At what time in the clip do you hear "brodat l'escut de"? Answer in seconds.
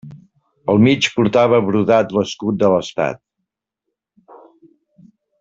1.67-2.73